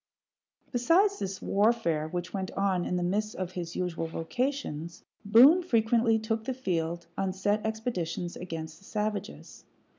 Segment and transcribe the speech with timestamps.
[0.71, 6.17] Besides this warfare, which went on in the midst of his usual vocations, Boone frequently
[6.17, 9.63] took the field on set expeditions against the savages.